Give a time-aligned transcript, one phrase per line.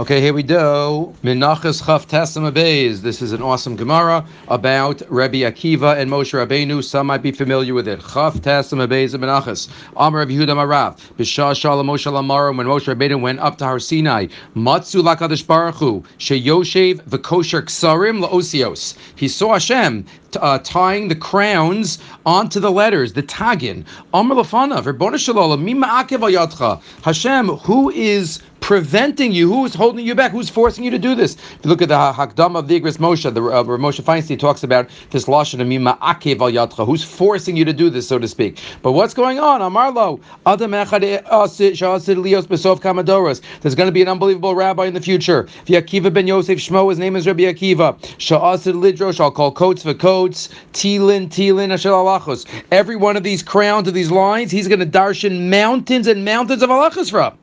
[0.00, 1.14] Okay, here we go.
[1.22, 3.02] Menachas Chaf Tassim Abeis.
[3.02, 6.82] This is an awesome Gemara about Rabbi Akiva and Moshe Rabbeinu.
[6.82, 8.00] Some might be familiar with it.
[8.00, 9.70] Chaf Tassim Abeis and Menachas.
[9.96, 10.98] Amar Rabbi Yehuda Marav.
[11.16, 12.56] B'shah Shalom Moshe Lamara.
[12.56, 14.26] When Moshe Rabbeinu went up to Har Sinai,
[14.56, 18.96] Matzu Lakadosh Baruch Hu Sheyoshev V'Kosher Ksarim Laosios.
[19.14, 20.06] He saw Hashem
[20.40, 23.84] uh, tying the crowns onto the letters, the tagin.
[24.12, 24.86] Amar Lafanav.
[24.86, 25.64] Rabbona Shalom.
[25.64, 29.46] Mima Akev Hashem, who is preventing you?
[29.46, 30.32] Who is holding you back?
[30.32, 31.34] Who's forcing you to do this?
[31.34, 34.62] If you look at the Hakdam of the Igros Moshe, the uh, Moshe Feinstein talks
[34.62, 36.86] about this lashon of mima akev yatcha.
[36.86, 38.58] Who's forcing you to do this, so to speak?
[38.80, 39.60] But what's going on?
[39.60, 43.42] Amarlo adam lios besof kamadoros.
[43.60, 45.44] There's going to be an unbelievable rabbi in the future.
[45.66, 47.98] Akiva ben Yosef Shmo, his name is Rabbi Akiva.
[48.16, 49.20] Sha'asid lidrosh.
[49.20, 50.14] I'll call coats for coats.
[50.28, 52.46] Tilin tilin ashel alachos.
[52.70, 56.62] Every one of these crowns of these lines, he's going to darshan mountains and mountains
[56.62, 57.34] of alachos from.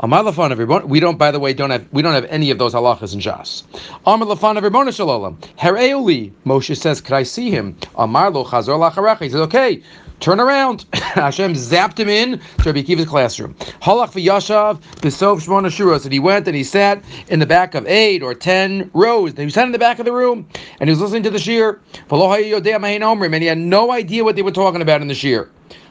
[0.00, 0.88] Amar lafan everyone.
[0.88, 3.20] We don't, by the way, don't have we don't have any of those halachas in
[3.20, 3.64] Jas.
[4.06, 5.36] Amar lafan everyone shalom.
[5.58, 6.30] Hereuli.
[6.46, 9.24] Moshe says, "Could I see him?" Amar lo chazor lacharecha.
[9.24, 9.82] He says, "Okay."
[10.20, 10.84] Turn around.
[10.92, 13.54] Hashem zapped him in to Rabbi Akiva's classroom.
[13.54, 16.04] Halach v'yashav b'sov shmona shuros.
[16.04, 19.32] And he went and he sat in the back of eight or ten rows.
[19.36, 20.48] He sat in the back of the room
[20.80, 21.78] and he was listening to the shir.
[22.10, 25.48] And he had no idea what they were talking about in the shir.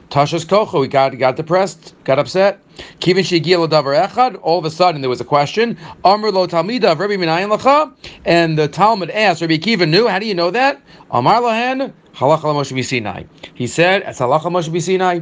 [0.10, 2.60] Tashas Kocho, he got, got depressed, got upset.
[3.00, 5.78] Kivin Shigil Davar Echad, all of a sudden there was a question.
[6.06, 10.26] Amr Lo Talmida Rabbi Minayin Lacha, and the Talmud asked, Rabbi Kiva knew, how do
[10.26, 10.82] you know that?
[11.12, 13.24] Amar Lahen, Halach Moshe Sinai.
[13.54, 15.20] He said, It's Halach Moshe Sinai.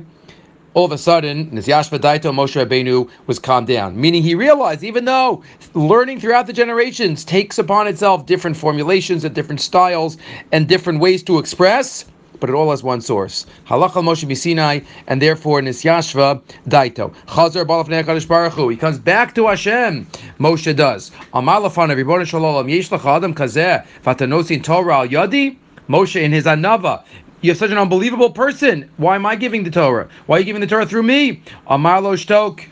[0.76, 5.06] All of a sudden, Nizyashva Daito Moshe Rabbeinu was calmed down, meaning he realized even
[5.06, 5.42] though
[5.74, 10.18] learning throughout the generations takes upon itself different formulations and different styles
[10.52, 12.06] and different ways to express,
[12.40, 13.46] but it all has one source.
[13.68, 17.14] Halachal Moshe Misinai, and therefore Nisyashva Daito.
[17.28, 18.70] Chazar Balaf Nechadish Baruch Hu.
[18.70, 20.06] He comes back to Hashem.
[20.40, 21.12] Moshe does.
[21.34, 25.58] Amalafan Ribbono Shalom Yesh Adam Kazeh Vatanosin Torah Al Yadi.
[25.90, 27.04] Moshe in his anava.
[27.42, 28.90] You're such an unbelievable person.
[28.98, 30.10] Why am I giving the Torah?
[30.26, 31.44] Why are you giving the Torah through me?
[31.70, 32.66] Amarlo Shtok.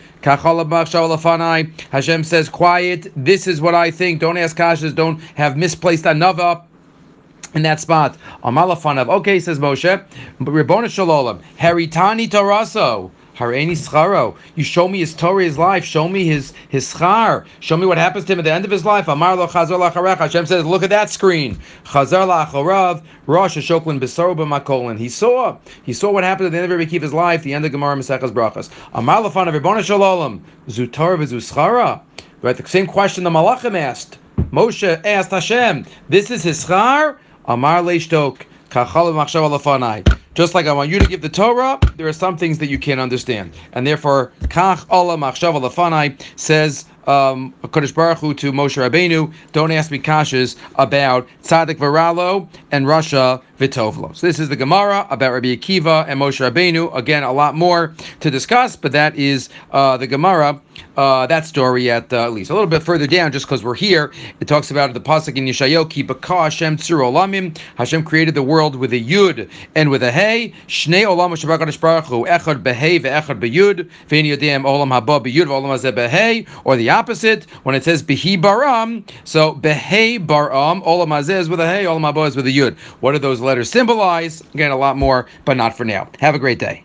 [1.91, 3.11] Hashem says, quiet.
[3.17, 4.21] This is what I think.
[4.21, 4.95] Don't ask kashas.
[4.95, 6.63] Don't have misplaced anava
[7.53, 8.17] in that spot.
[8.43, 9.09] Amalafanav.
[9.09, 10.05] Okay, says Moshe.
[10.39, 11.39] Ribbona Shalom.
[11.57, 13.11] Haritani Taraso.
[13.35, 14.35] Hareini scharo.
[14.53, 15.83] You show me his Torah, his life.
[15.83, 17.45] Show me his his schar.
[17.61, 19.07] Show me what happens to him at the end of his life.
[19.07, 20.17] Amar lo chazar lacharech.
[20.17, 21.57] Hashem says, look at that screen.
[21.83, 23.03] Chazar lacharav.
[23.25, 24.99] Rosh Hashoklin besaro b'makolin.
[24.99, 25.57] He saw.
[25.81, 27.41] He saw what happened at the end of Rabbi Kiva's life.
[27.41, 28.69] The end of Gemara Maseches Brachas.
[28.93, 30.43] Amar lafanav Ribbona Shalom.
[30.67, 32.01] Zutar v'zuschara.
[32.43, 32.55] Right.
[32.55, 34.19] The same question the Malachim asked.
[34.51, 38.45] Moshe asked Hashem, "This is his schar." Amar leishtok
[40.33, 42.79] Just like I want you to give the Torah, there are some things that you
[42.79, 48.77] can't understand, and therefore kach Allah machshav alafanai says um, Kodesh Baruch Hu to Moshe
[48.77, 54.15] Rabbeinu, don't ask me kashas about Tzadik Varalo and Rasha Vitovlo.
[54.15, 56.95] So this is the Gemara about Rabbi Akiva and Moshe Rabbeinu.
[56.95, 60.61] Again, a lot more to discuss, but that is uh, the Gemara,
[60.97, 62.49] uh, that story at uh, least.
[62.49, 65.45] A little bit further down, just because we're here, it talks about the Pasuk in
[65.45, 67.57] Yeshayo, Ki Hashem Tzur Olamim.
[67.77, 70.53] Hashem created the world with a Yud and with a Hey.
[70.67, 75.73] Shnei Olam Shabbat Baruch Hu, Echad Behei ve'Echad Beyud, Ve'en Yodem Olam Haba Beyud ve'Olam
[75.73, 81.39] Hazeh Behei, or the opposite, when it says Behi Baram, so Behei Baram, Olam Hazeh
[81.39, 82.77] is with a Hey, Olam Haba is with a Yud.
[82.99, 84.41] What are those letters symbolize?
[84.53, 86.07] Again, a lot more, but not for now.
[86.19, 86.83] Have a great day.